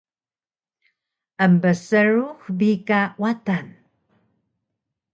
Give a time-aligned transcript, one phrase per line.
[1.45, 3.67] embsrux bi ka Watan